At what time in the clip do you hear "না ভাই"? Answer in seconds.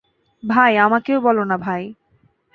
1.43-1.83